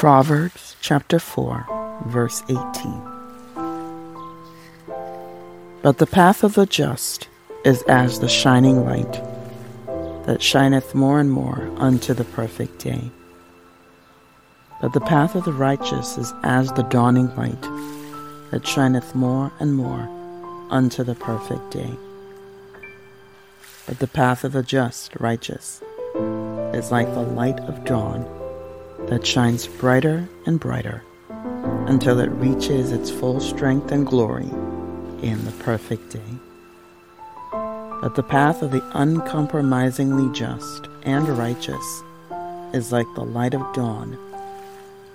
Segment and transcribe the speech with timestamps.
[0.00, 2.56] Proverbs chapter 4, verse 18.
[5.82, 7.28] But the path of the just
[7.66, 9.12] is as the shining light
[10.24, 13.10] that shineth more and more unto the perfect day.
[14.80, 17.60] But the path of the righteous is as the dawning light
[18.52, 20.08] that shineth more and more
[20.70, 21.94] unto the perfect day.
[23.86, 25.82] But the path of the just, righteous,
[26.72, 28.39] is like the light of dawn
[29.10, 31.02] that shines brighter and brighter
[31.88, 34.48] until it reaches its full strength and glory
[35.20, 36.38] in the perfect day.
[37.50, 42.02] But the path of the uncompromisingly just and righteous
[42.72, 44.16] is like the light of dawn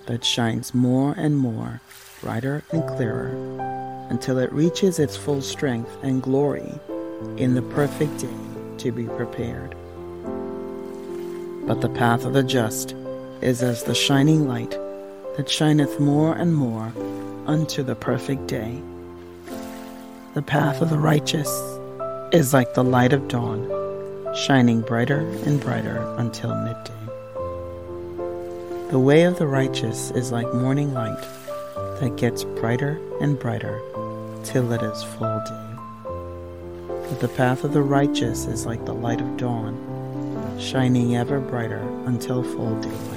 [0.07, 1.79] that shines more and more,
[2.21, 3.29] brighter and clearer,
[4.09, 6.69] until it reaches its full strength and glory
[7.37, 9.73] in the perfect day to be prepared.
[11.65, 12.93] But the path of the just
[13.45, 14.71] is as the shining light
[15.37, 16.91] that shineth more and more
[17.45, 18.81] unto the perfect day.
[20.33, 21.47] The path of the righteous
[22.31, 23.69] is like the light of dawn,
[24.35, 26.91] shining brighter and brighter until midday.
[28.89, 31.21] The way of the righteous is like morning light
[31.99, 33.79] that gets brighter and brighter
[34.43, 35.69] till it is full day.
[36.87, 39.77] But the path of the righteous is like the light of dawn,
[40.59, 43.14] shining ever brighter until full daylight.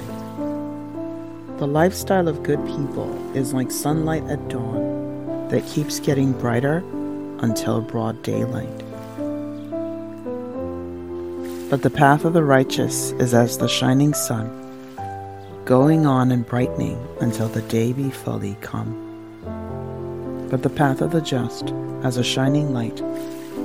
[1.59, 6.77] The lifestyle of good people is like sunlight at dawn that keeps getting brighter
[7.39, 8.79] until broad daylight.
[11.69, 14.47] But the path of the righteous is as the shining sun,
[15.65, 18.95] going on and brightening until the day be fully come.
[20.49, 23.03] But the path of the just, as a shining light,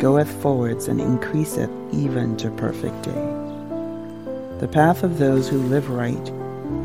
[0.00, 3.24] goeth forwards and increaseth even to perfect day.
[4.58, 6.32] The path of those who live right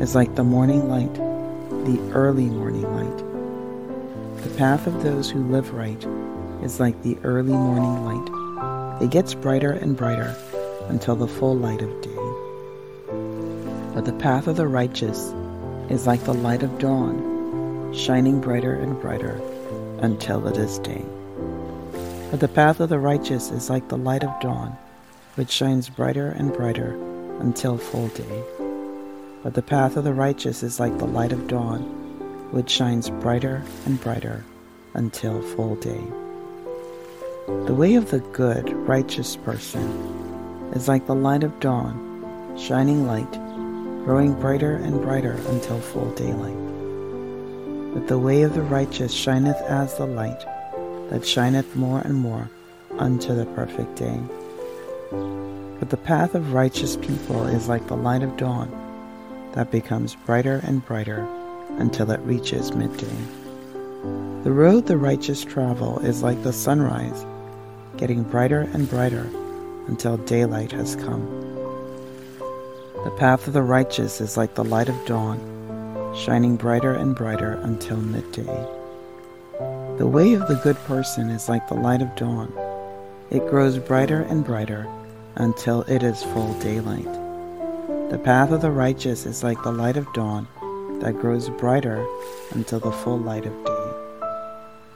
[0.00, 4.44] is like the morning light, the early morning light.
[4.44, 6.06] The path of those who live right
[6.62, 9.02] is like the early morning light.
[9.02, 10.36] It gets brighter and brighter
[10.88, 12.10] until the full light of day.
[13.94, 15.32] But the path of the righteous
[15.88, 19.40] is like the light of dawn, shining brighter and brighter
[20.00, 21.04] until it is day.
[22.30, 24.76] But the path of the righteous is like the light of dawn,
[25.34, 26.92] which shines brighter and brighter
[27.40, 28.59] until full day.
[29.42, 31.80] But the path of the righteous is like the light of dawn,
[32.50, 34.44] which shines brighter and brighter
[34.92, 36.02] until full day.
[37.46, 39.82] The way of the good, righteous person
[40.74, 43.32] is like the light of dawn, shining light,
[44.04, 47.94] growing brighter and brighter until full daylight.
[47.94, 50.44] But the way of the righteous shineth as the light
[51.08, 52.50] that shineth more and more
[52.98, 54.20] unto the perfect day.
[55.78, 58.70] But the path of righteous people is like the light of dawn
[59.54, 61.26] that becomes brighter and brighter
[61.78, 63.16] until it reaches midday.
[64.42, 67.26] The road the righteous travel is like the sunrise,
[67.96, 69.30] getting brighter and brighter
[69.86, 71.26] until daylight has come.
[73.04, 75.38] The path of the righteous is like the light of dawn,
[76.16, 78.66] shining brighter and brighter until midday.
[79.98, 82.52] The way of the good person is like the light of dawn.
[83.30, 84.88] It grows brighter and brighter
[85.34, 87.19] until it is full daylight.
[88.10, 90.48] The path of the righteous is like the light of dawn
[90.98, 92.04] that grows brighter
[92.50, 94.26] until the full light of day.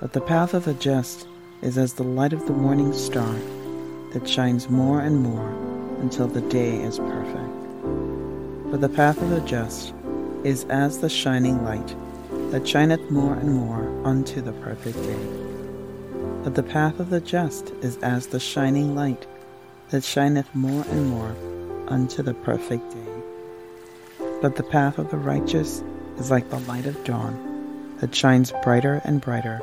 [0.01, 1.29] But the path of the just
[1.63, 3.37] is as the light of the morning star
[4.13, 5.49] that shines more and more
[6.01, 7.55] until the day is perfect.
[8.73, 9.95] For the path of the just
[10.43, 11.95] is as the shining light
[12.51, 15.27] that shineth more and more unto the perfect day.
[16.43, 19.25] But the path of the just is as the shining light
[19.91, 21.37] that shineth more and more
[21.89, 24.27] unto the perfect day.
[24.41, 25.83] But the path of the righteous
[26.19, 29.61] is like the light of dawn that shines brighter and brighter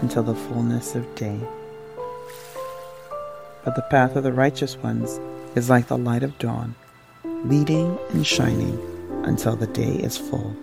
[0.00, 1.38] until the fullness of day.
[3.64, 5.18] But the path of the righteous ones
[5.54, 6.74] is like the light of dawn,
[7.24, 8.78] leading and shining
[9.24, 10.54] until the day is full.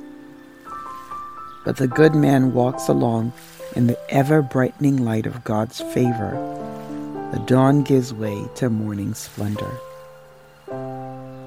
[1.66, 3.34] But the good man walks along
[3.76, 6.32] in the ever brightening light of God's favor.
[7.32, 9.72] The dawn gives way to morning splendor.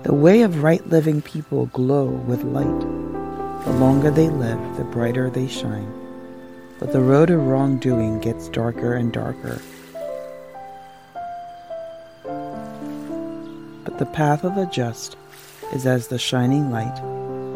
[0.04, 2.80] The way of right living people glow with light.
[3.64, 5.90] The longer they live, the brighter they shine.
[6.78, 9.62] But the road of wrongdoing gets darker and darker.
[12.22, 15.16] But the path of the just
[15.72, 16.96] is as the shining light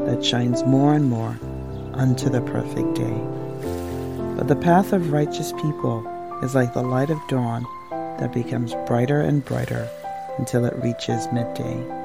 [0.06, 1.38] that shines more and more
[1.92, 3.20] unto the perfect day.
[4.38, 6.02] But the path of righteous people
[6.42, 9.86] is like the light of dawn that becomes brighter and brighter
[10.38, 11.97] until it reaches midday.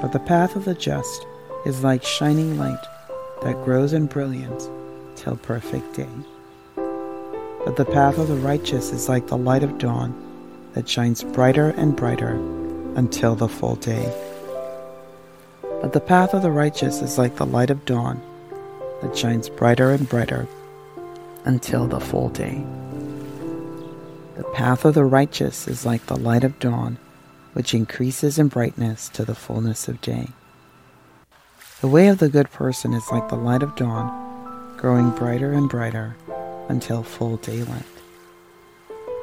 [0.00, 1.26] But the path of the just
[1.66, 2.84] is like shining light
[3.42, 4.70] that grows in brilliance
[5.16, 6.08] till perfect day.
[7.64, 10.14] But the path of the righteous is like the light of dawn
[10.72, 12.32] that shines brighter and brighter
[12.96, 14.10] until the full day.
[15.82, 18.22] But the path of the righteous is like the light of dawn
[19.02, 20.46] that shines brighter and brighter
[21.44, 22.64] until the full day.
[24.36, 26.98] The path of the righteous is like the light of dawn,
[27.52, 30.28] which increases in brightness to the fullness of day.
[31.80, 35.68] The way of the good person is like the light of dawn, growing brighter and
[35.68, 36.16] brighter
[36.68, 37.86] until full daylight.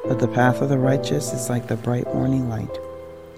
[0.04, 2.78] But the path of the righteous is like the bright morning light,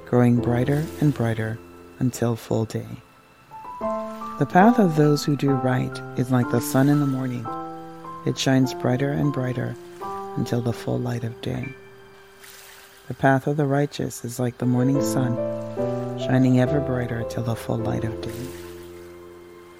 [0.06, 1.58] growing brighter and brighter
[1.98, 2.86] until full day.
[3.80, 7.46] The path of those who do right is like the sun in the morning.
[8.26, 9.76] It shines brighter and brighter
[10.36, 11.74] until the full light of day.
[13.10, 15.34] The path of the righteous is like the morning sun,
[16.16, 18.46] shining ever brighter till the full light of day.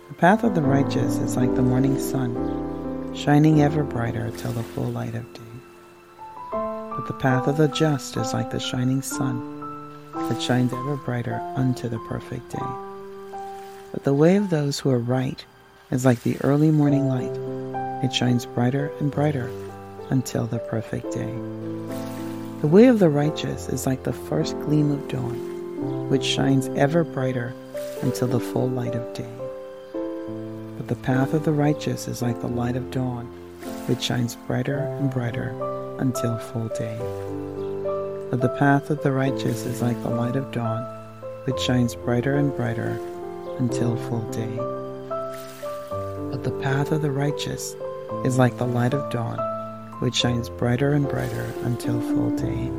[0.08, 4.64] The path of the righteous is like the morning sun, shining ever brighter till the
[4.64, 5.40] full light of day.
[6.50, 9.38] But the path of the just is like the shining sun,
[10.12, 13.38] that shines ever brighter unto the perfect day.
[13.92, 15.44] But the way of those who are right
[15.92, 18.04] is like the early morning light.
[18.04, 19.48] It shines brighter and brighter
[20.10, 21.32] until the perfect day.
[22.60, 27.04] The way of the righteous is like the first gleam of dawn, which shines ever
[27.04, 27.54] brighter
[28.02, 29.32] until the full light of day.
[30.76, 33.24] But the path of the righteous is like the light of dawn,
[33.86, 35.54] which shines brighter and brighter
[36.00, 36.98] until full day.
[38.30, 40.82] But the path of the righteous is like the light of dawn,
[41.46, 43.00] which shines brighter and brighter
[43.58, 44.54] until full day.
[46.30, 47.74] But the path of the righteous
[48.26, 49.38] is like the light of dawn,
[50.00, 52.70] which shines brighter and brighter until full day.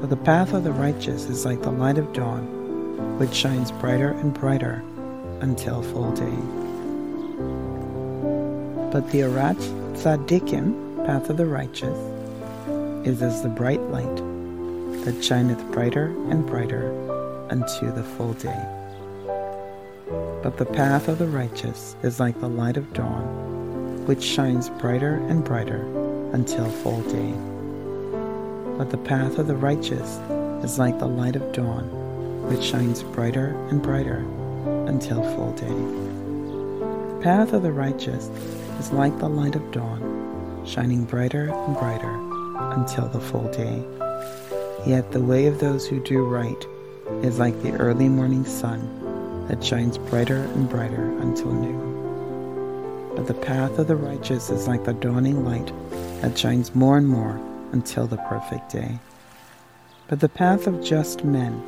[0.00, 4.10] But the path of the righteous is like the light of dawn, which shines brighter
[4.10, 4.82] and brighter
[5.40, 6.38] until full day.
[8.90, 9.56] But the Arat
[9.94, 11.98] Tzadikim, path of the righteous,
[13.06, 14.16] is as the bright light
[15.04, 16.90] that shineth brighter and brighter
[17.48, 18.66] unto the full day.
[20.42, 25.14] But the path of the righteous is like the light of dawn, which shines brighter
[25.28, 27.32] and brighter until full day.
[28.76, 30.18] But the path of the righteous
[30.64, 31.84] is like the light of dawn,
[32.48, 34.18] which shines brighter and brighter
[34.86, 35.66] until full day.
[37.14, 38.28] The path of the righteous
[38.78, 42.14] is like the light of dawn, shining brighter and brighter
[42.74, 43.84] until the full day.
[44.86, 46.66] Yet the way of those who do right
[47.22, 51.97] is like the early morning sun that shines brighter and brighter until noon.
[53.18, 55.72] But the path of the righteous is like the dawning light
[56.20, 57.40] that shines more and more
[57.72, 59.00] until the perfect day.
[60.06, 61.60] But the path of just men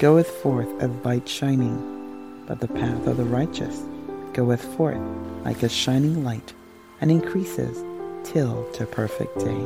[0.00, 3.82] goeth forth as light shining, but the path of the righteous
[4.34, 5.00] goeth forth
[5.46, 6.52] like a shining light,
[7.00, 7.82] and increases
[8.22, 9.64] till to perfect day.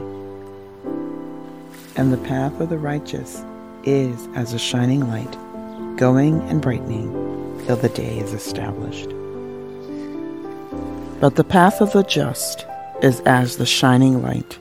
[1.97, 3.43] And the path of the righteous
[3.83, 5.37] is as a shining light,
[5.97, 7.11] going and brightening
[7.67, 9.13] till the day is established.
[11.23, 12.67] But the path of the just
[13.01, 14.59] is as the shining light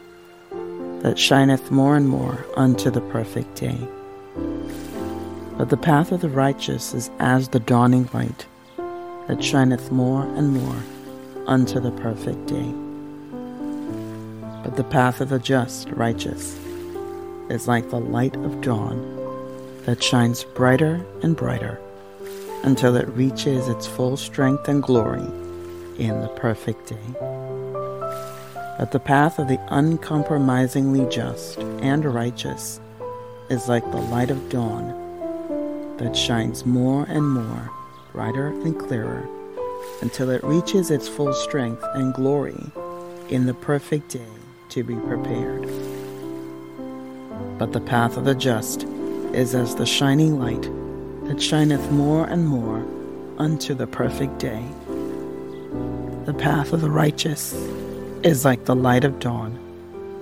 [1.01, 3.79] that shineth more and more unto the perfect day.
[5.57, 8.45] But the path of the righteous is as the dawning light
[9.27, 10.77] that shineth more and more
[11.47, 12.71] unto the perfect day.
[14.63, 16.59] But the path of the just, righteous,
[17.49, 19.01] is like the light of dawn
[19.85, 21.81] that shines brighter and brighter
[22.63, 25.40] until it reaches its full strength and glory
[25.97, 27.13] in the perfect day.
[28.79, 32.79] But the path of the uncompromisingly just and righteous
[33.49, 34.97] is like the light of dawn
[35.97, 37.69] that shines more and more,
[38.11, 39.27] brighter and clearer,
[40.01, 42.71] until it reaches its full strength and glory
[43.29, 44.25] in the perfect day
[44.69, 45.69] to be prepared.
[47.59, 48.83] But the path of the just
[49.33, 50.63] is as the shining light
[51.27, 52.83] that shineth more and more
[53.37, 54.63] unto the perfect day.
[56.31, 57.51] The path of the righteous
[58.23, 59.59] is like the light of dawn,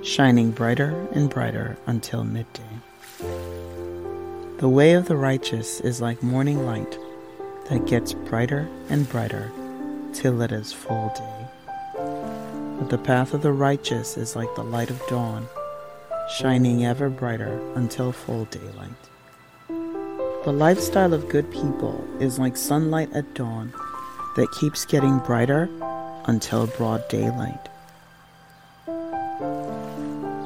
[0.01, 2.63] shining brighter and brighter until midday.
[4.57, 6.97] The way of the righteous is like morning light
[7.69, 9.51] that gets brighter and brighter
[10.11, 11.47] till it is full day.
[12.79, 15.47] But the path of the righteous is like the light of dawn,
[16.39, 18.89] shining ever brighter until full daylight.
[20.43, 23.71] The lifestyle of good people is like sunlight at dawn
[24.35, 25.69] that keeps getting brighter
[26.29, 27.69] until broad daylight.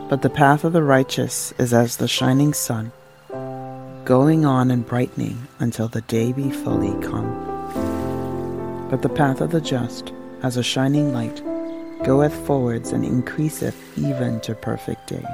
[0.10, 2.94] But the path of the righteous is as the shining sun,
[4.06, 7.28] going on and brightening until the day be fully come.
[8.90, 11.44] But the path of the just, as a shining light,
[12.06, 15.26] goeth forwards and increaseth even to perfect day.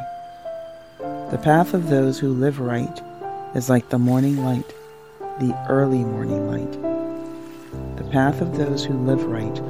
[1.29, 3.01] The path of those who live right
[3.53, 4.73] is like the morning light,
[5.39, 7.97] the early morning light.
[7.97, 9.61] The path of those who live right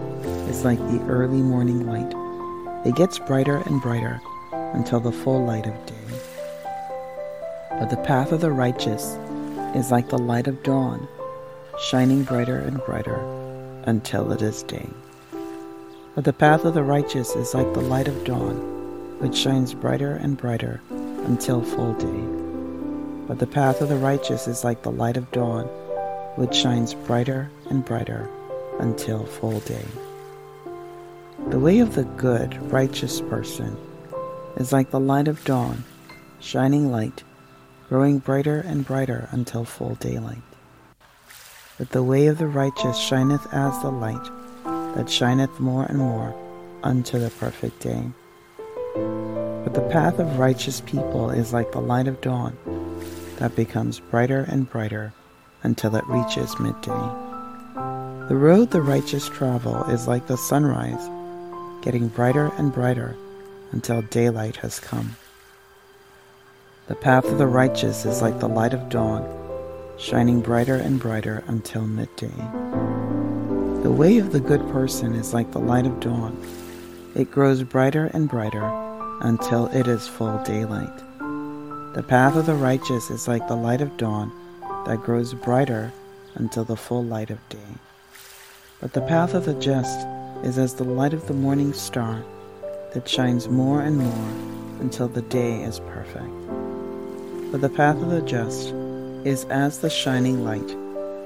[0.49, 2.13] is like the early morning light.
[2.85, 4.21] It gets brighter and brighter
[4.73, 5.95] until the full light of day.
[7.71, 9.17] But the path of the righteous
[9.75, 11.07] is like the light of dawn,
[11.89, 13.19] shining brighter and brighter
[13.83, 14.89] until it is day.
[16.15, 18.55] But the path of the righteous is like the light of dawn,
[19.19, 23.27] which shines brighter and brighter until full day.
[23.27, 25.65] But the path of the righteous is like the light of dawn,
[26.35, 28.29] which shines brighter and brighter
[28.79, 29.85] until full day.
[31.49, 33.75] The way of the good, righteous person
[34.57, 35.83] is like the light of dawn,
[36.39, 37.23] shining light,
[37.87, 40.43] growing brighter and brighter until full daylight.
[41.79, 44.29] But the way of the righteous shineth as the light
[44.95, 46.35] that shineth more and more
[46.83, 48.03] unto the perfect day.
[48.93, 52.55] But the path of righteous people is like the light of dawn
[53.37, 55.13] that becomes brighter and brighter
[55.63, 56.91] until it reaches midday.
[58.29, 61.09] The road the righteous travel is like the sunrise,
[61.81, 63.15] getting brighter and brighter
[63.71, 65.15] until daylight has come.
[66.87, 69.23] The path of the righteous is like the light of dawn,
[69.97, 72.33] shining brighter and brighter until midday.
[73.83, 76.37] The way of the good person is like the light of dawn.
[77.15, 78.65] It grows brighter and brighter
[79.21, 80.97] until it is full daylight.
[81.93, 84.31] The path of the righteous is like the light of dawn
[84.85, 85.91] that grows brighter
[86.35, 87.57] until the full light of day.
[88.81, 90.05] But the path of the just
[90.43, 92.23] is as the light of the morning star
[92.93, 94.29] that shines more and more
[94.79, 96.29] until the day is perfect.
[97.51, 98.73] But the path of the just
[99.25, 100.67] is as the shining light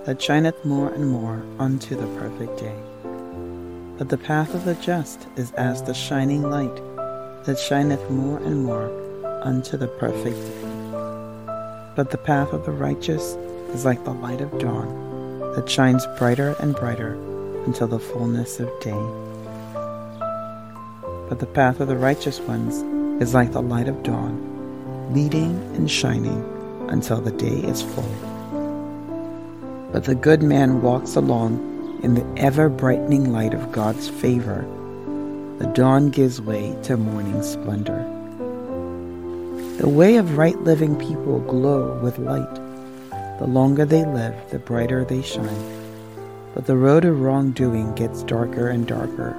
[0.05, 2.75] that shineth more and more unto the perfect day.
[3.97, 6.75] But the path of the just is as the shining light
[7.45, 8.91] that shineth more and more
[9.43, 10.63] unto the perfect day.
[11.95, 13.35] But the path of the righteous
[13.75, 17.15] is like the light of dawn that shines brighter and brighter
[17.65, 18.91] until the fullness of day.
[21.29, 22.81] But the path of the righteous ones
[23.21, 26.43] is like the light of dawn, leading and shining
[26.89, 28.03] until the day is full.
[29.91, 34.65] But the good man walks along in the ever brightening light of God's favor.
[35.59, 38.03] The dawn gives way to morning splendor.
[39.77, 42.55] The way of right living people glow with light.
[43.39, 45.82] The longer they live, the brighter they shine.
[46.53, 49.35] But the road of wrongdoing gets darker and darker.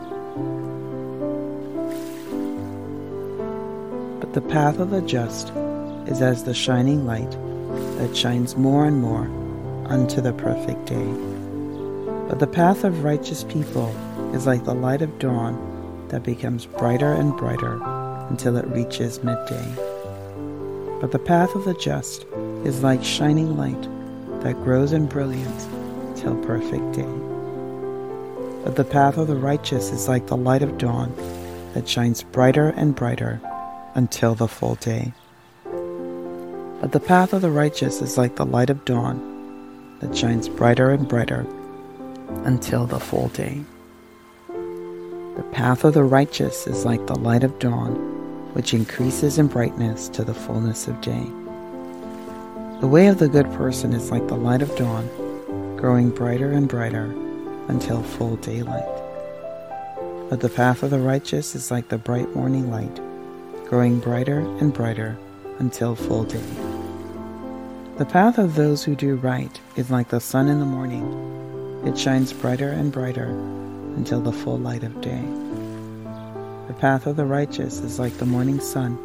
[4.20, 5.50] But the path of the just
[6.06, 7.30] is as the shining light
[7.98, 9.26] that shines more and more
[9.86, 11.12] unto the perfect day.
[12.28, 13.94] But the path of righteous people
[14.34, 17.80] is like the light of dawn that becomes brighter and brighter
[18.28, 19.74] until it reaches midday.
[21.00, 22.24] But the path of the just
[22.64, 23.82] is like shining light
[24.42, 25.66] that grows in brilliance
[26.32, 27.02] perfect day.
[28.64, 31.14] But the path of the righteous is like the light of dawn
[31.74, 33.40] that shines brighter and brighter
[33.94, 35.12] until the full day.
[36.80, 40.90] But the path of the righteous is like the light of dawn that shines brighter
[40.90, 41.46] and brighter
[42.44, 43.62] until the full day.
[44.48, 47.94] The path of the righteous is like the light of dawn,
[48.54, 51.26] which increases in brightness to the fullness of day.
[52.80, 55.08] The way of the good person is like the light of dawn,
[55.84, 57.14] growing brighter and brighter
[57.68, 58.88] until full daylight.
[60.30, 62.98] But the path of the righteous is like the bright morning light,
[63.68, 65.18] growing brighter and brighter
[65.58, 66.40] until full day.
[67.98, 71.82] The path of those who do right is like the sun in the morning.
[71.84, 73.28] It shines brighter and brighter
[73.94, 75.22] until the full light of day.
[76.66, 78.96] The path of the righteous is like the morning sun,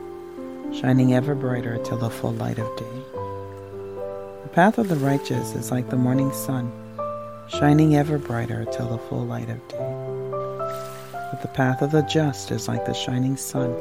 [0.74, 3.18] shining ever brighter till the full light of day.
[4.50, 6.72] The path of the righteous is like the morning sun,
[7.50, 9.77] shining ever brighter till the full light of day.
[9.77, 13.72] But the path of the just is like the shining sun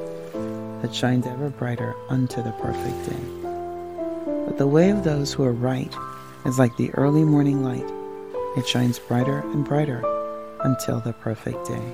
[0.82, 4.44] that shines ever brighter unto the perfect day.
[4.44, 5.92] But the way of those who are right
[6.44, 7.90] is like the early morning light.
[8.58, 10.02] It shines brighter and brighter
[10.60, 11.92] until the perfect day.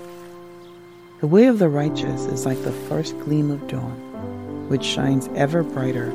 [1.21, 5.63] The way of the righteous is like the first gleam of dawn, which shines ever
[5.63, 6.11] brighter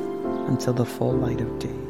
[0.46, 1.89] until the full light of day.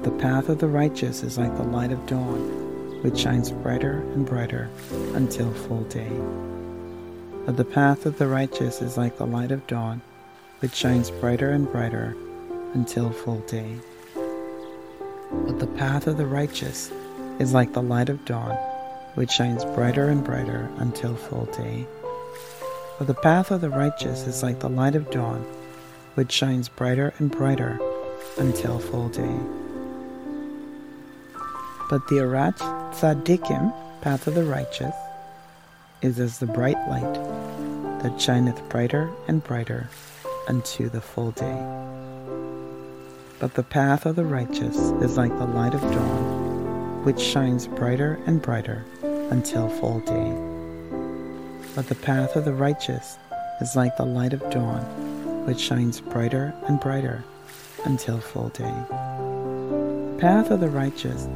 [0.00, 3.98] But the path of the righteous is like the light of dawn, which shines brighter
[4.14, 4.70] and brighter
[5.12, 6.10] until full day.
[7.44, 10.00] But the path of the righteous is like the light of dawn,
[10.60, 12.16] which shines brighter and brighter
[12.72, 13.76] until full day.
[15.30, 16.90] But the path of the righteous
[17.38, 18.56] is like the light of dawn,
[19.16, 21.86] which shines brighter and brighter until full day.
[22.96, 25.42] For the path of the righteous is like the light of dawn,
[26.14, 27.78] which shines brighter and brighter
[28.38, 29.59] until full day.
[31.90, 32.56] But the Arat
[32.92, 34.94] Tzadikim, path of the righteous,
[36.02, 37.14] is as the bright light
[38.00, 39.90] that shineth brighter and brighter
[40.46, 41.60] unto the full day.
[43.40, 48.20] But the path of the righteous is like the light of dawn, which shines brighter
[48.24, 48.84] and brighter
[49.32, 50.30] until full day.
[51.74, 53.18] But the path of the righteous
[53.60, 54.84] is like the light of dawn,
[55.44, 57.24] which shines brighter and brighter
[57.84, 58.86] until full day.
[60.20, 61.26] Path of the righteous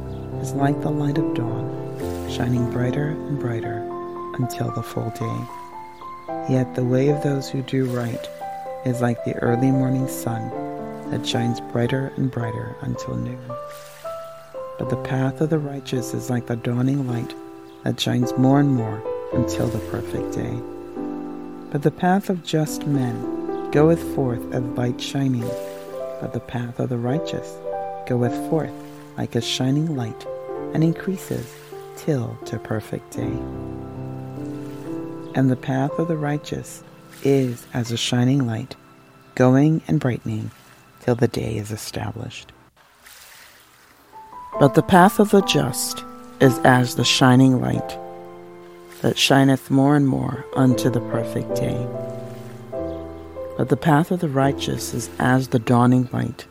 [0.45, 3.79] is like the light of dawn, shining brighter and brighter
[4.37, 6.53] until the full day.
[6.53, 8.29] Yet the way of those who do right
[8.85, 10.51] is like the early morning sun
[11.09, 13.43] that shines brighter and brighter until noon.
[14.77, 17.33] But the path of the righteous is like the dawning light
[17.83, 19.01] that shines more and more
[19.33, 20.59] until the perfect day.
[21.71, 25.49] But the path of just men goeth forth as light shining,
[26.21, 27.51] but the path of the righteous
[28.05, 28.73] goeth forth
[29.17, 30.27] like a shining light
[30.75, 31.55] and increases
[31.95, 33.31] till to perfect day.
[35.33, 36.83] And the path of the righteous
[37.23, 38.75] is as a shining light,
[39.35, 40.51] going and brightening
[40.99, 42.51] till the day is established.
[44.59, 46.03] But the path of the just
[46.41, 47.97] is as the shining light
[49.01, 51.87] that shineth more and more unto the perfect day.
[53.57, 56.47] But the path of the righteous is as the dawning light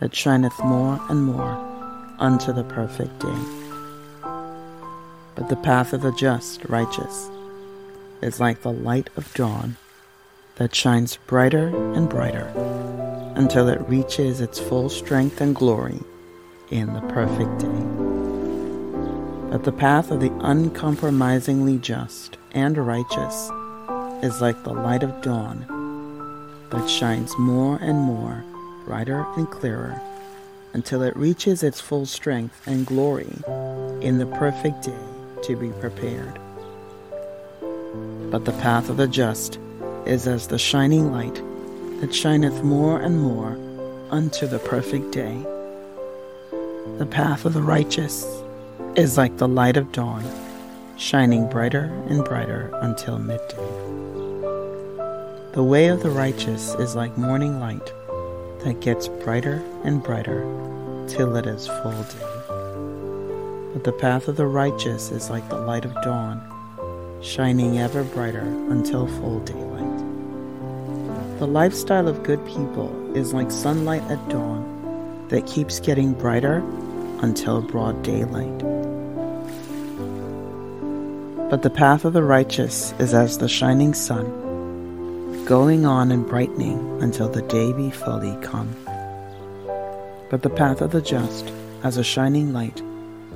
[0.00, 1.67] that shineth more and more
[2.18, 3.38] unto the perfect day.
[5.34, 7.30] But the path of the just, righteous,
[8.22, 9.76] is like the light of dawn
[10.56, 12.52] that shines brighter and brighter
[13.36, 16.00] until it reaches its full strength and glory
[16.70, 17.84] in the perfect day.
[19.50, 23.50] But the path of the uncompromisingly just and righteous
[24.22, 25.64] is like the light of dawn
[26.70, 28.44] that shines more and more,
[28.84, 30.00] brighter and clearer,
[30.72, 33.32] until it reaches its full strength and glory
[34.00, 34.98] in the perfect day
[35.42, 36.38] to be prepared.
[38.30, 39.58] But the path of the just
[40.06, 41.42] is as the shining light
[42.00, 43.58] that shineth more and more
[44.10, 45.36] unto the perfect day.
[46.98, 48.24] The path of the righteous
[48.96, 50.24] is like the light of dawn,
[50.96, 53.56] shining brighter and brighter until midday.
[55.52, 57.92] The way of the righteous is like morning light
[58.64, 60.40] that gets brighter and brighter
[61.08, 63.72] till it is full day.
[63.72, 66.42] But the path of the righteous is like the light of dawn
[67.22, 69.98] shining ever brighter until full daylight.
[71.38, 76.58] The lifestyle of good people is like sunlight at dawn that keeps getting brighter
[77.20, 78.58] until broad daylight.
[81.50, 84.26] But the path of the righteous is as the shining sun,
[85.48, 88.68] going on and brightening until the day be fully come.
[90.28, 91.50] But the path of the just,
[91.82, 92.82] as a shining light,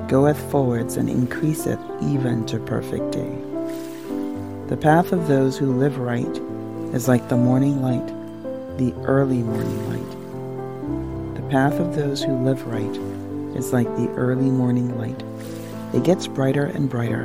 [0.09, 3.35] goeth forwards and increaseth even to perfect day.
[4.66, 6.37] The path of those who live right
[6.94, 8.07] is like the morning light,
[8.77, 11.37] the early morning light.
[11.37, 15.25] The path of those who live right is like the early morning light.
[15.94, 17.22] It gets brighter and brighter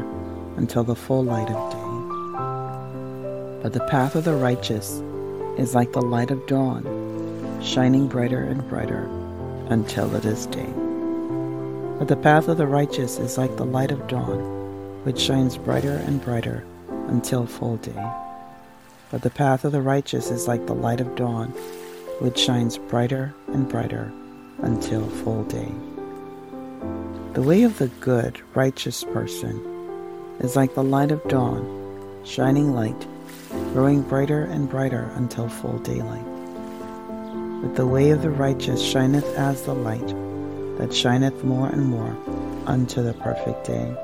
[0.55, 1.86] until the full light of day.
[3.61, 5.01] But the path of the righteous
[5.57, 6.83] is like the light of dawn,
[7.61, 9.09] shining brighter and brighter
[9.69, 10.71] until it is day.
[11.97, 15.95] But the path of the righteous is like the light of dawn, which shines brighter
[16.05, 16.63] and brighter
[17.07, 18.11] until full day.
[19.09, 21.49] But the path of the righteous is like the light of dawn,
[22.19, 24.11] which shines brighter and brighter
[24.59, 25.71] until full day.
[27.33, 29.59] The way of the good, righteous person
[30.39, 33.07] is like the light of dawn, shining light,
[33.73, 36.25] growing brighter and brighter until full daylight.
[37.61, 40.07] But the way of the righteous shineth as the light
[40.77, 42.15] that shineth more and more
[42.65, 43.95] unto the perfect day.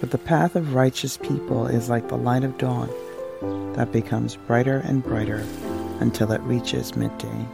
[0.00, 2.90] But the path of righteous people is like the light of dawn
[3.74, 5.44] that becomes brighter and brighter
[6.00, 7.46] until it reaches midday.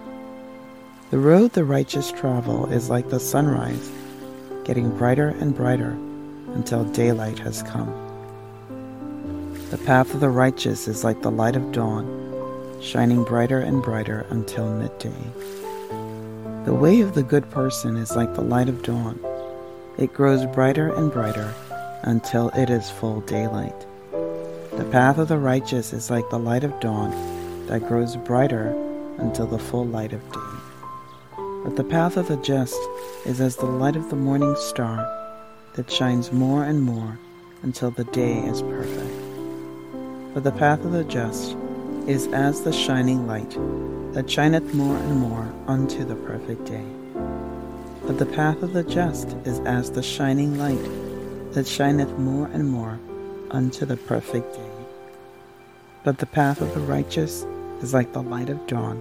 [1.11, 3.90] The road the righteous travel is like the sunrise,
[4.64, 5.90] getting brighter and brighter
[6.55, 8.06] until daylight has come.
[9.70, 12.07] The path of the righteous is like the light of dawn,
[12.81, 15.33] shining brighter and brighter until midday.
[16.64, 19.18] The way of the good person is like the light of dawn.
[19.98, 21.52] It grows brighter and brighter
[22.02, 23.74] until it is full daylight.
[24.12, 27.11] The path of the righteous is like the light of dawn
[27.66, 28.68] that grows brighter
[29.18, 31.37] until the full light of day.
[31.64, 32.79] But the path of the just
[33.24, 35.05] is as the light of the morning star
[35.74, 37.18] that shines more and more
[37.62, 39.06] until the day is perfect.
[40.37, 41.57] For the path of the just
[42.07, 43.57] is as the shining light
[44.12, 46.85] that shineth more and more unto the perfect day.
[48.07, 52.70] But the path of the just is as the shining light that shineth more and
[52.70, 53.01] more
[53.51, 54.70] unto the perfect day.
[56.05, 57.46] But the path of the righteous
[57.81, 59.01] is like the light of dawn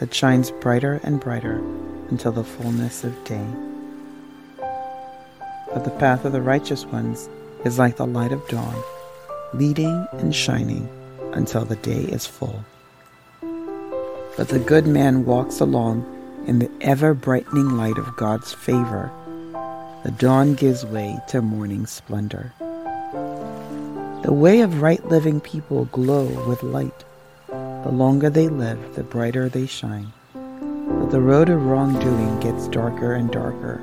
[0.00, 1.58] that shines brighter and brighter
[2.08, 3.46] until the fullness of day.
[4.56, 7.28] But the path of the righteous ones
[7.62, 8.82] is like the light of dawn,
[9.54, 10.88] leading and shining
[11.32, 12.64] until the day is full.
[14.36, 16.06] But the good man walks along
[16.46, 19.10] in the ever brightening light of God's favor.
[20.04, 22.52] The dawn gives way to morning splendor.
[24.22, 27.04] The way of right living people glow with light.
[27.48, 30.12] The longer they live, the brighter they shine.
[30.32, 33.80] But the road of wrongdoing gets darker and darker.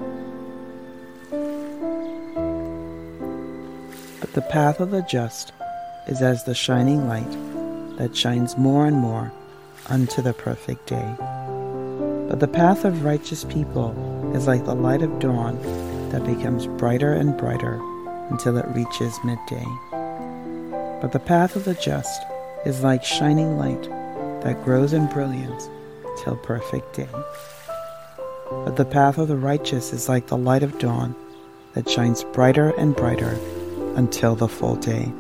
[4.20, 5.54] But the path of the just
[6.10, 9.32] is as the shining light that shines more and more
[9.90, 11.16] unto the perfect day.
[12.28, 13.94] But the path of righteous people
[14.36, 15.62] is like the light of dawn
[16.10, 17.80] that becomes brighter and brighter
[18.32, 19.66] until it reaches midday.
[21.00, 22.22] But the path of the just
[22.66, 23.84] is like shining light
[24.42, 25.70] that grows in brilliance
[26.24, 27.08] till perfect day.
[28.50, 31.16] But the path of the righteous is like the light of dawn
[31.74, 33.38] that shines brighter and brighter
[33.96, 35.12] until the full day.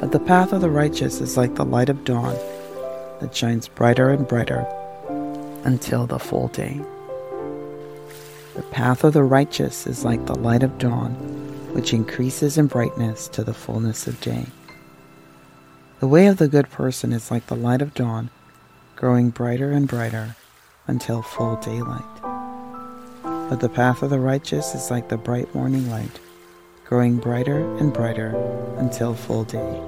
[0.00, 2.36] But the path of the righteous is like the light of dawn
[3.20, 4.66] that shines brighter and brighter
[5.64, 6.80] until the full day.
[8.54, 11.14] The path of the righteous is like the light of dawn,
[11.72, 14.46] which increases in brightness to the fullness of day.
[16.00, 18.30] The way of the good person is like the light of dawn,
[18.94, 20.36] growing brighter and brighter
[20.86, 22.02] until full daylight.
[23.48, 26.20] But the path of the righteous is like the bright morning light,
[26.88, 28.28] growing brighter and brighter
[28.78, 29.82] until full day.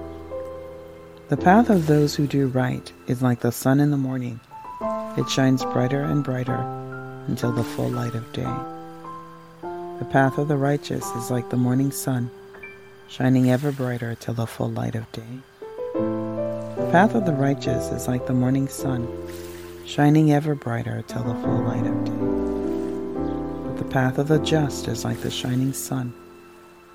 [1.31, 4.39] The path of those who do right is like the sun in the morning.
[5.17, 6.61] It shines brighter and brighter
[7.27, 8.53] until the full light of day.
[9.63, 12.31] The path of the righteous is like the morning sun,
[13.09, 15.39] shining ever brighter till the full light of day.
[15.95, 19.09] The path of the righteous is like the morning sun,
[19.87, 23.69] shining ever brighter till the full light of day.
[23.69, 26.13] But the path of the just is like the shining sun,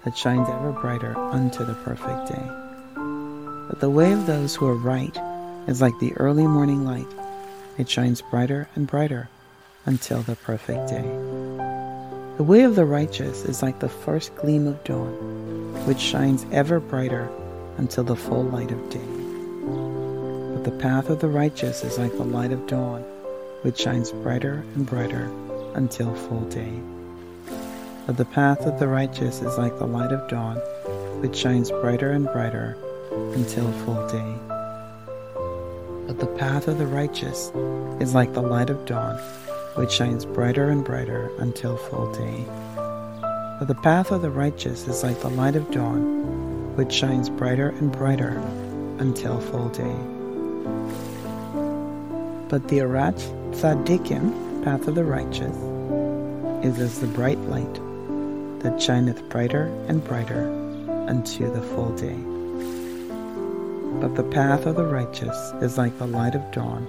[0.05, 2.49] that shines ever brighter unto the perfect day.
[3.67, 5.17] But the way of those who are right
[5.67, 7.07] is like the early morning light.
[7.77, 9.27] It shines brighter and brighter
[9.85, 11.01] until the perfect day.
[12.37, 15.13] The way of the righteous is like the first gleam of dawn,
[15.85, 17.29] which shines ever brighter
[17.77, 18.99] until the full light of day.
[20.53, 23.01] But the path of the righteous is like the light of dawn,
[23.63, 25.31] which shines brighter and brighter
[25.73, 26.71] until full day.
[28.05, 30.57] But the path of the righteous is like the light of dawn,
[31.21, 32.77] which shines brighter and brighter
[33.33, 34.35] until full day.
[36.05, 37.51] But the path of the righteous
[37.99, 39.17] is like the light of dawn,
[39.73, 42.45] which shines brighter and brighter until full day.
[43.57, 47.69] But the path of the righteous is like the light of dawn, which shines brighter
[47.69, 48.37] and brighter
[48.99, 49.95] until full day.
[52.49, 53.17] But the Arat
[53.53, 55.57] Tzadikim, path of the righteous,
[56.63, 57.79] is as the bright light
[58.65, 60.47] that shineth brighter and brighter
[61.07, 62.17] unto the full day.
[64.01, 66.81] But the path of the righteous is like the light of dawn,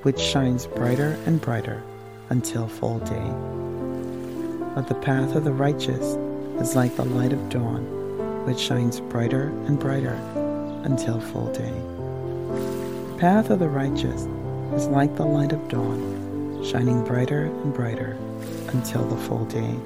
[0.00, 1.82] which shines brighter and brighter
[2.30, 3.30] until full day.
[4.74, 6.16] But the path of the righteous
[6.58, 7.82] is like the light of dawn,
[8.46, 10.14] which shines brighter and brighter
[10.84, 11.74] until full day.
[13.10, 14.22] The path of the righteous
[14.72, 18.16] is like the light of dawn, shining brighter and brighter
[18.68, 19.76] until the full day.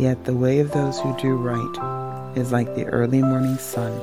[0.00, 4.00] Yet the way of those who do right is like the early morning sun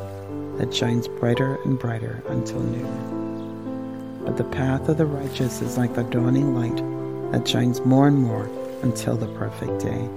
[0.60, 4.22] that shines brighter and brighter until noon.
[4.24, 8.20] But the path of the righteous is like the dawning light that shines more and
[8.20, 8.48] more
[8.84, 10.08] until the perfect day.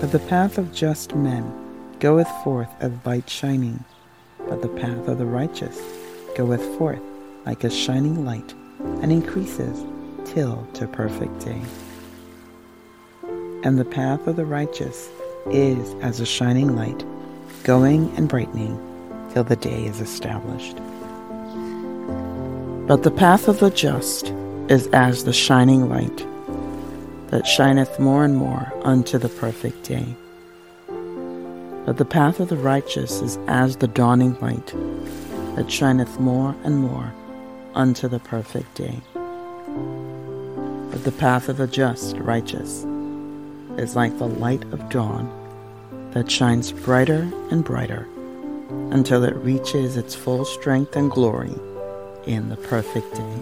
[0.00, 1.52] But the path of just men
[1.98, 3.82] goeth forth as light shining,
[4.48, 5.76] but the path of the righteous
[6.36, 7.02] goeth forth
[7.44, 8.54] like a shining light,
[9.02, 9.84] and increases
[10.24, 11.62] till to perfect day.
[13.64, 15.10] And the path of the righteous
[15.50, 17.04] is as a shining light,
[17.64, 18.78] going and brightening
[19.32, 20.76] till the day is established.
[22.86, 24.32] But the path of the just
[24.68, 26.26] is as the shining light
[27.30, 30.06] that shineth more and more unto the perfect day.
[31.84, 34.74] But the path of the righteous is as the dawning light
[35.56, 37.12] that shineth more and more
[37.74, 39.00] unto the perfect day.
[40.90, 42.86] But the path of the just, righteous,
[43.78, 45.30] is like the light of dawn
[46.12, 48.06] that shines brighter and brighter
[48.90, 51.54] until it reaches its full strength and glory
[52.26, 53.36] in the perfect day.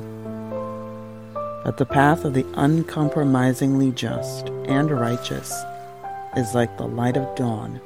[1.65, 5.53] But the path of the uncompromisingly just and righteous
[6.37, 7.81] is like the light of dawn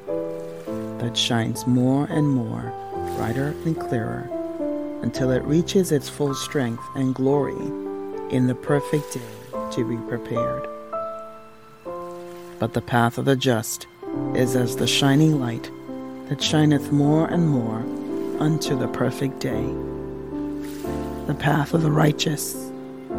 [0.99, 2.73] that shines more and more,
[3.17, 4.29] brighter and clearer,
[5.01, 7.55] until it reaches its full strength and glory
[8.29, 9.21] in the perfect day
[9.71, 10.70] to be prepared.
[12.61, 13.87] But the path of the just
[14.35, 15.71] is as the shining light
[16.29, 17.79] that shineth more and more
[18.39, 19.65] unto the perfect day.
[21.25, 22.55] The path of the righteous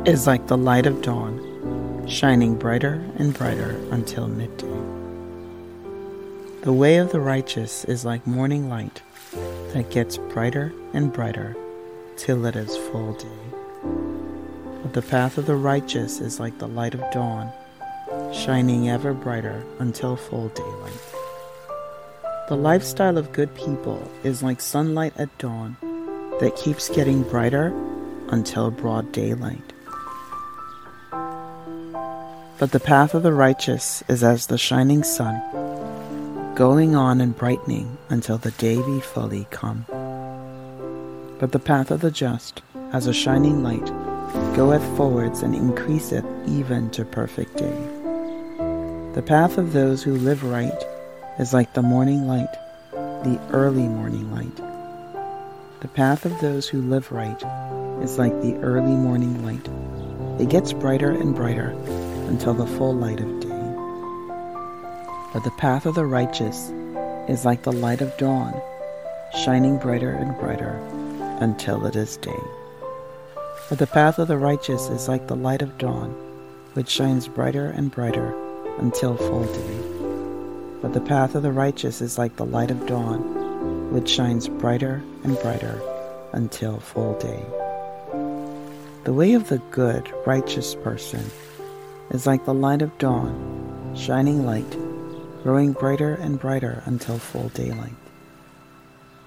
[0.04, 4.78] is like the light of dawn, shining brighter and brighter until midday.
[6.60, 9.02] The way of the righteous is like morning light
[9.72, 11.56] that gets brighter and brighter
[12.16, 13.42] till it is full day.
[14.82, 17.52] But the path of the righteous is like the light of dawn,
[18.32, 21.14] shining ever brighter until full daylight.
[22.48, 25.76] The lifestyle of good people is like sunlight at dawn
[26.40, 27.72] that keeps getting brighter
[28.28, 29.72] until broad daylight.
[32.58, 35.40] But the path of the righteous is as the shining sun
[36.54, 39.84] going on and brightening until the day be fully come.
[41.38, 43.86] But the path of the just, as a shining light,
[44.54, 47.91] goeth forwards and increaseth even to perfect day.
[49.14, 50.82] The path of those who live right
[51.38, 52.50] is like the morning light,
[52.92, 54.56] the early morning light.
[55.82, 57.36] The path of those who live right
[58.02, 59.68] is like the early morning light.
[60.40, 61.76] It gets brighter and brighter
[62.28, 63.48] until the full light of day.
[65.34, 66.70] But the path of the righteous
[67.28, 68.58] is like the light of dawn,
[69.44, 70.78] shining brighter and brighter
[71.42, 72.42] until it is day.
[73.68, 76.12] But the path of the righteous is like the light of dawn,
[76.72, 78.34] which shines brighter and brighter
[78.78, 79.78] until full day.
[80.80, 85.02] But the path of the righteous is like the light of dawn, which shines brighter
[85.24, 85.80] and brighter
[86.32, 87.44] until full day.
[89.04, 91.24] The way of the good, righteous person
[92.10, 94.76] is like the light of dawn, shining light
[95.42, 97.92] growing brighter and brighter until full daylight.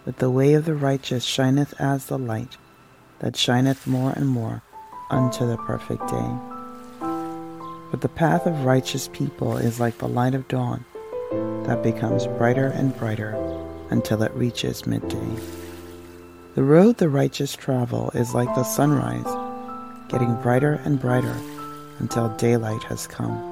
[0.06, 2.58] But the way of the righteous shineth as the light
[3.20, 4.62] that shineth more and more
[5.10, 6.55] unto the perfect day.
[7.92, 10.86] But the path of righteous people is like the light of dawn
[11.66, 13.36] that becomes brighter and brighter
[13.90, 15.36] until it reaches midday.
[16.56, 19.26] The road the righteous travel is like the sunrise,
[20.10, 21.36] getting brighter and brighter
[22.00, 23.52] until daylight has come.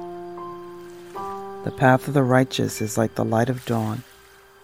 [1.64, 4.04] The path of the righteous is like the light of dawn,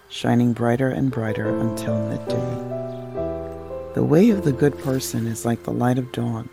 [0.08, 3.94] shining brighter and brighter until midday.
[3.94, 6.48] The way of the good person is like the light of dawn.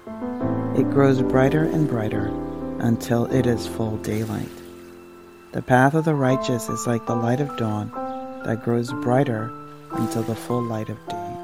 [0.78, 2.32] It grows brighter and brighter
[2.80, 4.50] until it is full daylight.
[5.54, 7.92] The path of the righteous is like the light of dawn
[8.46, 9.52] that grows brighter
[9.92, 11.38] until the full light of day.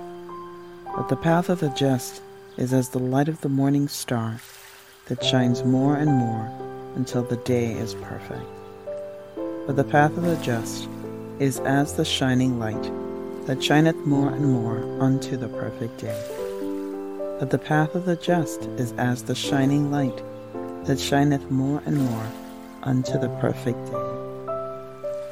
[0.96, 2.22] But the path of the just
[2.58, 4.40] is as the light of the morning star
[5.08, 6.52] that shines more and more
[6.96, 8.46] until the day is perfect.
[9.66, 10.88] But the path of the just
[11.40, 12.92] is as the shining light
[13.48, 16.22] that shineth more and more unto the perfect day.
[17.40, 20.22] But the path of the just is as the shining light
[20.86, 22.28] that shineth more and more
[22.84, 24.14] unto the perfect day.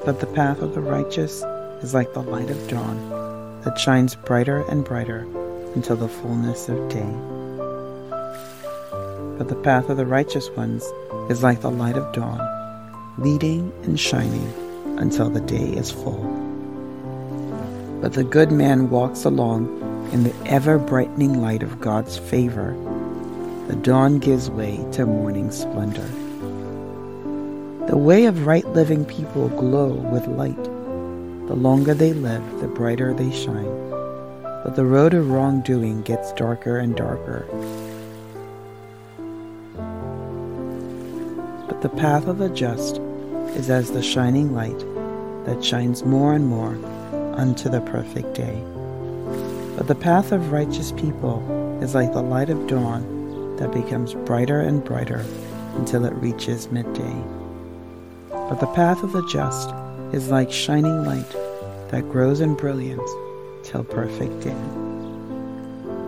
[0.05, 1.43] But the path of the righteous
[1.83, 5.27] is like the light of dawn that shines brighter and brighter
[5.75, 7.11] until the fullness of day.
[9.37, 10.83] But the path of the righteous ones
[11.29, 12.39] is like the light of dawn
[13.17, 14.53] leading and shining
[14.97, 16.23] until the day is full.
[18.01, 19.67] But the good man walks along
[20.11, 22.73] in the ever brightening light of God's favor.
[23.67, 26.07] The dawn gives way to morning splendor.
[27.87, 30.63] The way of right living people glow with light.
[31.47, 33.89] The longer they live, the brighter they shine.
[34.63, 37.45] But the road of wrongdoing gets darker and darker.
[41.67, 42.97] But the path of the just
[43.57, 44.79] is as the shining light
[45.45, 46.77] that shines more and more
[47.35, 48.61] unto the perfect day.
[49.75, 51.41] But the path of righteous people
[51.81, 53.10] is like the light of dawn
[53.61, 55.23] that becomes brighter and brighter
[55.75, 57.23] until it reaches midday.
[58.31, 59.69] But the path of the just
[60.15, 61.31] is like shining light
[61.91, 63.07] that grows in brilliance
[63.61, 64.57] till perfect day.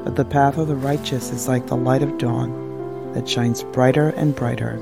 [0.03, 4.09] But the path of the righteous is like the light of dawn that shines brighter
[4.09, 4.79] and brighter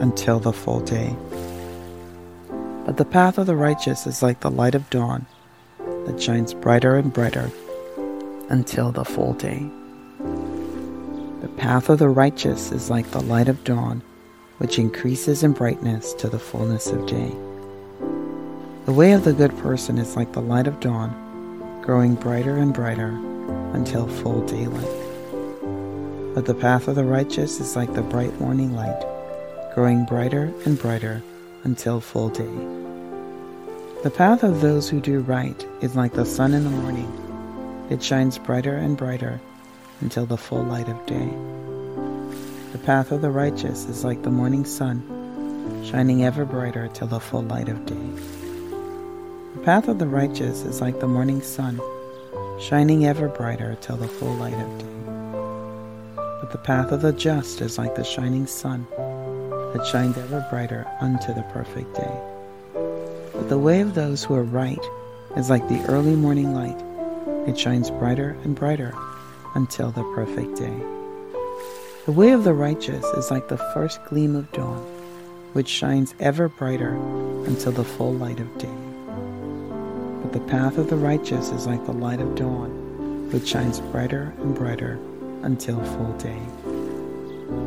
[0.00, 1.14] until the full day.
[2.84, 5.24] But the path of the righteous is like the light of dawn
[6.06, 7.52] that shines brighter and brighter
[8.48, 9.70] until the full day.
[11.40, 14.02] The path of the righteous is like the light of dawn
[14.58, 17.32] which increases in brightness to the fullness of day.
[18.86, 22.74] The way of the good person is like the light of dawn, growing brighter and
[22.74, 23.10] brighter
[23.72, 24.84] until full daylight.
[26.34, 29.04] But the path of the righteous is like the bright morning light,
[29.74, 31.22] growing brighter and brighter
[31.64, 32.54] until full day.
[34.02, 37.12] The path of those who do right is like the sun in the morning.
[37.90, 39.40] It shines brighter and brighter
[40.00, 41.28] until the full light of day.
[42.72, 45.02] The path of the righteous is like the morning sun,
[45.84, 47.94] shining ever brighter till the full light of day.
[49.54, 51.80] The path of the righteous is like the morning sun,
[52.60, 54.84] shining ever brighter till the full light of day.
[56.14, 58.86] But the path of the just is like the shining sun,
[59.72, 62.20] that shines ever brighter unto the perfect day.
[63.32, 64.84] But the way of those who are right
[65.36, 66.80] is like the early morning light.
[67.48, 68.92] It shines brighter and brighter
[69.58, 70.78] until the perfect day.
[72.06, 74.78] The way of the righteous is like the first gleam of dawn,
[75.52, 76.94] which shines ever brighter
[77.44, 78.78] until the full light of day.
[80.22, 84.32] But the path of the righteous is like the light of dawn, which shines brighter
[84.38, 84.96] and brighter
[85.42, 86.40] until full day.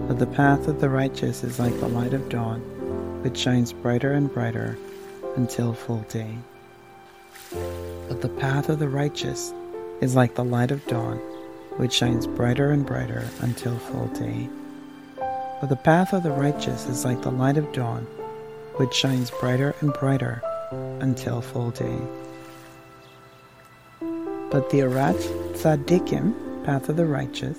[0.08, 2.62] But the path of the righteous is like the light of dawn,
[3.22, 4.78] which shines brighter and brighter
[5.36, 6.38] until full day.
[8.08, 9.54] But the path of the righteous
[10.00, 11.20] is like the light of dawn,
[11.78, 14.50] which shines brighter and brighter until full day.
[15.60, 18.04] But the path of the righteous is like the light of dawn,
[18.76, 20.42] which shines brighter and brighter
[21.00, 22.00] until full day.
[24.52, 25.22] But the Orach
[25.54, 27.58] Tzaddikim, path of the righteous,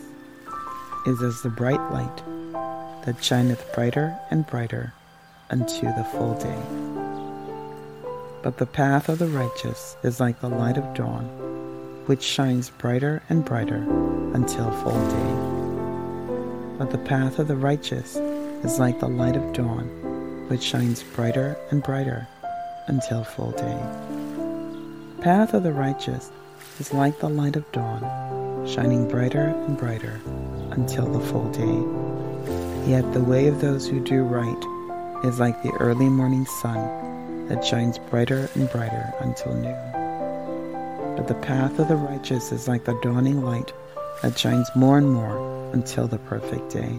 [1.07, 2.23] is as the bright light
[3.05, 4.93] that shineth brighter and brighter
[5.51, 6.63] unto the full day.
[8.43, 11.52] But the path of the righteous is like the light of dawn,
[12.07, 13.85] which shines brighter and brighter
[14.35, 16.79] until full day.
[16.79, 18.17] But the path of the righteous
[18.65, 19.87] is like the light of dawn,
[20.49, 22.27] which shines brighter and brighter
[22.87, 23.79] until full day.
[25.23, 26.31] Path of the righteous
[26.81, 30.21] is like the light of dawn, shining brighter and brighter
[30.71, 32.91] until the full day.
[32.91, 37.65] Yet the way of those who do right is like the early morning sun that
[37.65, 39.92] shines brighter and brighter until noon.
[41.17, 43.73] But the path of the righteous is like the dawning light
[44.23, 46.99] that shines more and more until the perfect day.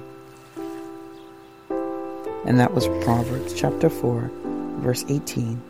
[2.45, 4.31] And that was Proverbs chapter 4,
[4.79, 5.61] verse 18